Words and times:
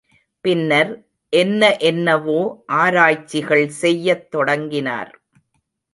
பின்னர் 0.45 0.91
என்ன 1.33 1.77
என்னவோ 1.81 2.39
ஆராய்ச்சிகள் 2.75 3.67
செய்யத் 3.81 4.31
தொடங்கினார். 4.31 5.11